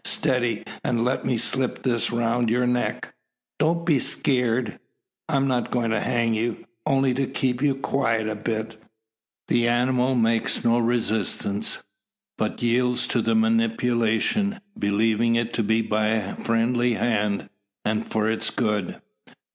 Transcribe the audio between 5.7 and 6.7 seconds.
to hang you